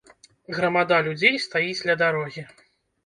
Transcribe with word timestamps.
Грамада 0.59 0.97
людзей 1.07 1.37
стаіць 1.45 1.85
ля 1.91 1.99
дарогі. 2.03 2.47